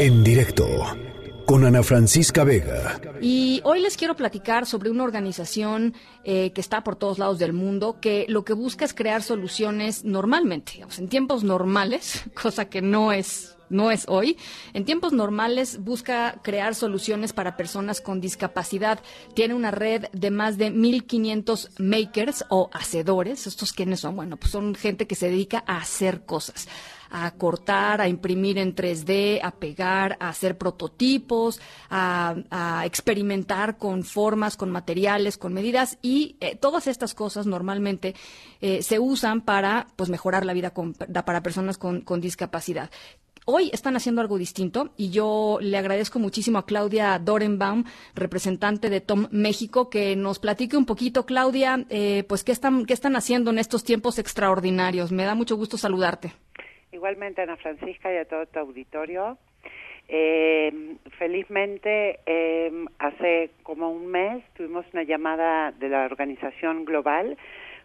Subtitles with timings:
[0.00, 0.66] en directo
[1.44, 2.98] con Ana Francisca Vega.
[3.20, 5.92] Y hoy les quiero platicar sobre una organización
[6.24, 10.02] eh, que está por todos lados del mundo, que lo que busca es crear soluciones
[10.02, 14.36] normalmente, en tiempos normales, cosa que no es no es hoy.
[14.74, 19.00] En tiempos normales busca crear soluciones para personas con discapacidad.
[19.34, 23.46] Tiene una red de más de 1.500 makers o hacedores.
[23.46, 24.16] ¿Estos quiénes son?
[24.16, 26.68] Bueno, pues son gente que se dedica a hacer cosas
[27.10, 31.60] a cortar, a imprimir en 3D, a pegar, a hacer prototipos,
[31.90, 32.36] a,
[32.84, 38.14] experimentar con formas, con materiales, con medidas y eh, todas estas cosas normalmente
[38.60, 42.90] eh, se usan para pues mejorar la vida para personas con, con discapacidad.
[43.52, 47.82] Hoy están haciendo algo distinto y yo le agradezco muchísimo a Claudia Dorenbaum,
[48.14, 52.92] representante de Tom México, que nos platique un poquito, Claudia, eh, pues qué están, qué
[52.92, 55.10] están haciendo en estos tiempos extraordinarios.
[55.10, 56.30] Me da mucho gusto saludarte.
[56.92, 59.36] Igualmente, Ana Francisca, y a todo tu auditorio.
[60.06, 60.72] Eh,
[61.18, 67.36] felizmente, eh, hace como un mes tuvimos una llamada de la organización global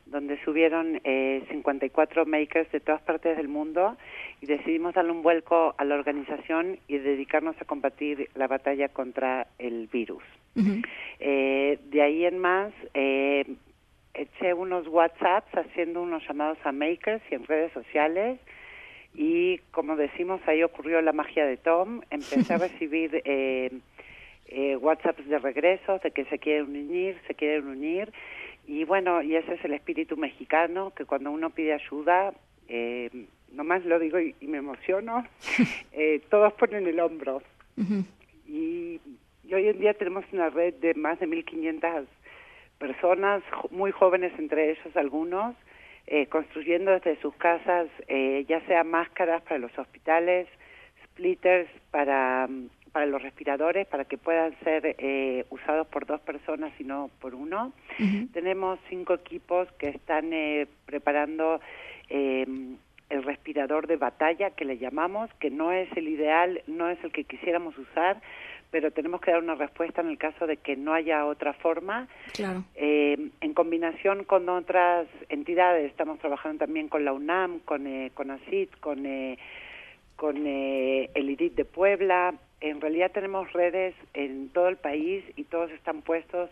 [0.05, 3.97] donde subieron eh, 54 makers de todas partes del mundo
[4.41, 9.47] y decidimos darle un vuelco a la organización y dedicarnos a combatir la batalla contra
[9.57, 10.23] el virus.
[11.19, 13.45] eh, de ahí en más, eh,
[14.13, 18.39] eché unos WhatsApps haciendo unos llamados a makers y en redes sociales
[19.13, 22.01] y como decimos, ahí ocurrió la magia de Tom.
[22.09, 23.21] Empecé a recibir
[24.47, 28.11] eh, WhatsApps de regreso, de que se quieren unir, se quieren unir.
[28.67, 32.33] Y bueno, y ese es el espíritu mexicano, que cuando uno pide ayuda,
[32.67, 33.09] eh,
[33.51, 35.25] nomás lo digo y, me emociono,
[35.93, 37.41] eh, todos ponen el hombro.
[38.47, 38.99] y,
[39.43, 42.05] y, hoy en día tenemos una red de más de 1.500
[42.77, 45.55] personas, muy jóvenes entre ellos algunos,
[46.07, 50.47] eh, construyendo desde sus casas eh, ya sea máscaras para los hospitales,
[51.03, 52.47] splitters para,
[52.95, 57.35] para los respiradores, para que puedan ser eh, usados por dos personas y no por
[57.35, 57.73] uno.
[58.31, 61.59] Tenemos cinco equipos que están eh, preparando
[62.07, 62.77] el
[63.23, 67.25] respirador de batalla que le llamamos, que no es el ideal, no es el que
[67.25, 68.21] quisiéramos usar,
[68.71, 72.07] pero tenemos que dar una respuesta en el caso de que no haya otra forma.
[72.31, 72.63] Claro.
[72.75, 78.31] Eh, en combinación con otras entidades, estamos trabajando también con la UNAM, con, eh, con
[78.31, 79.37] ACID, con, eh,
[80.15, 82.35] con eh, el IDIT de Puebla.
[82.61, 86.49] En realidad tenemos redes en todo el país y todos están puestos.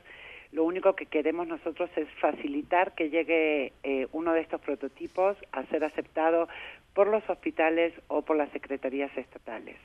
[0.52, 5.66] Lo único que queremos nosotros es facilitar que llegue eh, uno de estos prototipos a
[5.66, 6.48] ser aceptado
[6.94, 9.78] por los hospitales o por las secretarías estatales.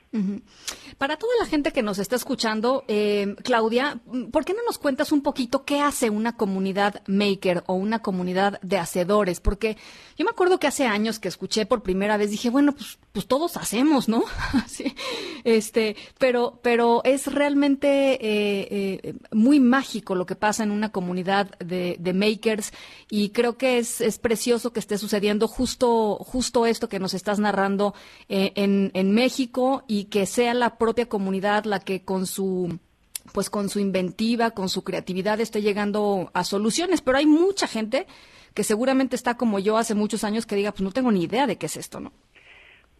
[0.98, 5.10] Para toda la gente que nos está escuchando, eh, Claudia, ¿por qué no nos cuentas
[5.10, 9.40] un poquito qué hace una comunidad maker o una comunidad de hacedores?
[9.40, 9.76] Porque
[10.16, 13.26] yo me acuerdo que hace años que escuché por primera vez, dije, bueno, pues, pues
[13.26, 14.24] todos hacemos, ¿no?
[14.66, 14.94] sí,
[15.44, 21.58] este, pero, pero es realmente eh, eh, muy mágico lo que pasa en una comunidad
[21.58, 22.72] de, de makers
[23.08, 27.38] y creo que es, es precioso que esté sucediendo justo, justo esto que nos estás
[27.38, 27.94] narrando
[28.28, 32.78] eh, en, en México y que sea la propia comunidad la que con su
[33.32, 38.06] pues con su inventiva, con su creatividad esté llegando a soluciones, pero hay mucha gente
[38.54, 41.46] que seguramente está como yo hace muchos años que diga, pues no tengo ni idea
[41.46, 42.12] de qué es esto, ¿no?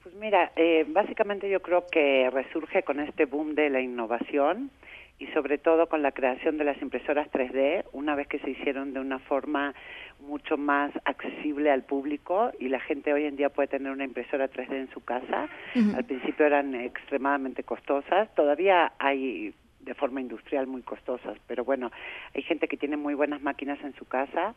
[0.02, 4.70] Pues mira, eh, básicamente yo creo que resurge con este boom de la innovación
[5.18, 8.92] y sobre todo con la creación de las impresoras 3D, una vez que se hicieron
[8.92, 9.74] de una forma
[10.20, 14.48] mucho más accesible al público y la gente hoy en día puede tener una impresora
[14.48, 15.48] 3D en su casa.
[15.94, 21.90] Al principio eran extremadamente costosas, todavía hay de forma industrial muy costosas, pero bueno,
[22.34, 24.54] hay gente que tiene muy buenas máquinas en su casa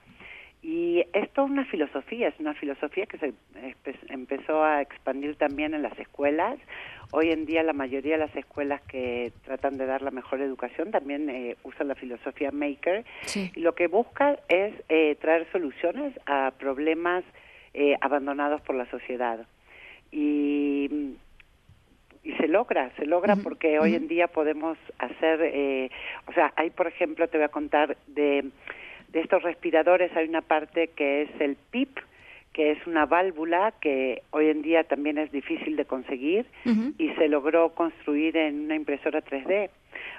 [0.64, 3.34] y esto es una filosofía, es una filosofía que se
[4.10, 6.60] empezó a expandir también en las escuelas.
[7.12, 10.92] Hoy en día la mayoría de las escuelas que tratan de dar la mejor educación
[10.92, 13.06] también eh, usan la filosofía Maker.
[13.24, 13.52] Sí.
[13.56, 17.24] Y lo que busca es eh, traer soluciones a problemas
[17.74, 19.48] eh, abandonados por la sociedad.
[20.12, 21.16] Y,
[22.24, 25.90] y se logra, se logra porque hoy en día podemos hacer, eh,
[26.28, 28.46] o sea, hay por ejemplo, te voy a contar de
[29.12, 32.00] de estos respiradores hay una parte que es el PIP,
[32.54, 36.46] que es una válvula que hoy en día también es difícil de conseguir
[36.98, 39.69] y se logró construir en una impresora 3D.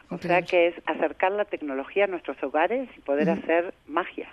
[0.09, 4.29] O sea que es acercar la tecnología a nuestros hogares y poder hacer magia.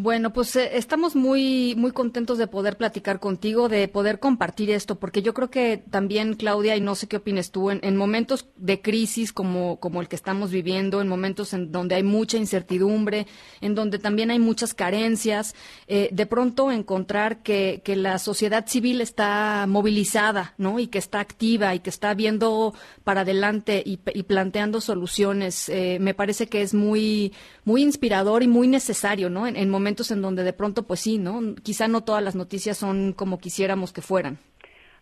[0.00, 4.94] Bueno, pues eh, estamos muy, muy contentos de poder platicar contigo, de poder compartir esto,
[4.94, 8.80] porque yo creo que también, Claudia, y no sé qué opines tú, en, momentos de
[8.80, 13.26] crisis como, como el que estamos viviendo, en momentos en donde hay mucha incertidumbre,
[13.60, 15.56] en donde también hay muchas carencias,
[15.88, 20.78] eh, de pronto encontrar que, que la sociedad civil está movilizada, ¿no?
[20.78, 22.72] Y que está activa y que está viendo
[23.02, 27.32] para adelante y, planteando soluciones, eh, me parece que es muy,
[27.64, 29.48] muy inspirador y muy necesario, ¿no?
[29.48, 31.54] En, momentos en donde de pronto, pues sí, ¿no?
[31.62, 34.38] Quizá no todas las noticias son como quisiéramos que fueran.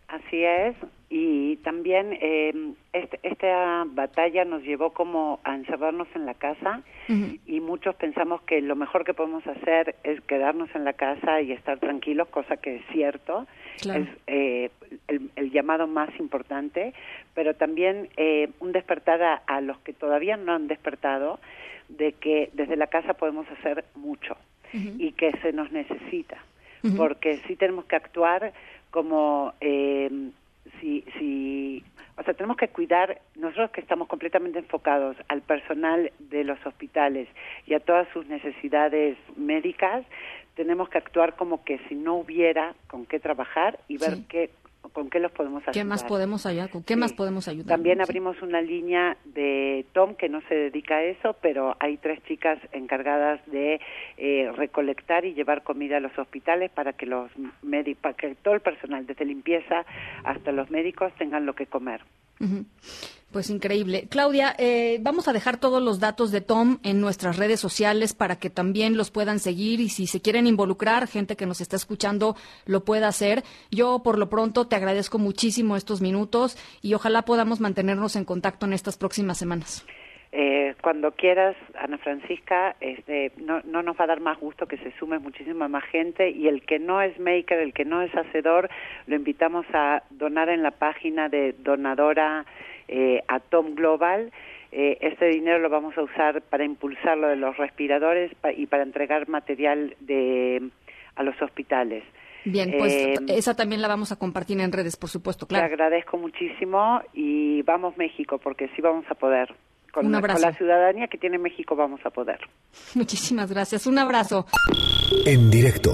[0.07, 0.75] Así es,
[1.09, 2.53] y también eh,
[2.91, 8.59] este, esta batalla nos llevó como a encerrarnos en la casa y muchos pensamos que
[8.61, 12.77] lo mejor que podemos hacer es quedarnos en la casa y estar tranquilos, cosa que
[12.77, 13.47] es cierto,
[13.77, 14.69] es eh,
[15.07, 16.93] el, llamado más importante,
[17.33, 21.39] pero también eh, un despertar a, a los que todavía no han despertado
[21.87, 24.35] de que desde la casa podemos hacer mucho
[24.73, 26.37] y que se nos necesita,
[26.95, 28.53] porque sí tenemos que actuar
[28.91, 30.09] como eh,
[30.79, 31.83] si, si,
[32.17, 37.27] o sea, tenemos que cuidar, nosotros que estamos completamente enfocados al personal de los hospitales
[37.65, 40.05] y a todas sus necesidades médicas,
[40.55, 44.49] tenemos que actuar como que si no hubiera con qué trabajar y ver qué
[44.93, 45.73] con qué los podemos ayudar.
[45.73, 46.69] ¿Qué más podemos ayudar?
[46.69, 47.67] ¿Con qué más podemos ayudar?
[47.67, 52.23] También abrimos una línea de Tom que no se dedica a eso, pero hay tres
[52.23, 53.79] chicas encargadas de
[54.17, 57.31] eh, recolectar y llevar comida a los hospitales para que los
[58.01, 59.85] para que todo el personal, desde limpieza
[60.23, 62.01] hasta los médicos, tengan lo que comer.
[63.31, 64.07] Pues increíble.
[64.09, 68.37] Claudia, eh, vamos a dejar todos los datos de Tom en nuestras redes sociales para
[68.37, 72.37] que también los puedan seguir y si se quieren involucrar, gente que nos está escuchando
[72.65, 73.43] lo pueda hacer.
[73.69, 78.65] Yo por lo pronto te agradezco muchísimo estos minutos y ojalá podamos mantenernos en contacto
[78.65, 79.83] en estas próximas semanas.
[80.31, 84.77] Eh, cuando quieras, Ana Francisca, este, no, no, nos va a dar más gusto que
[84.77, 88.11] se sume muchísima más gente y el que no es maker, el que no es
[88.11, 88.69] hacedor,
[89.05, 92.45] lo invitamos a donar en la página de donadora
[92.87, 94.31] eh, Atom Global.
[94.71, 98.83] Eh, este dinero lo vamos a usar para impulsar lo de los respiradores y para
[98.83, 100.69] entregar material de,
[101.15, 102.03] a los hospitales.
[102.43, 105.67] Bien, pues eh, esa también la vamos a compartir en redes, por supuesto, claro.
[105.67, 109.53] Te agradezco muchísimo y vamos México, porque sí vamos a poder.
[109.91, 112.39] Con, con la ciudadanía que tiene México vamos a poder.
[112.93, 113.87] Muchísimas gracias.
[113.87, 114.45] Un abrazo.
[115.25, 115.93] En directo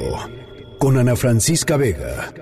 [0.80, 2.34] con Ana Francisca Vega.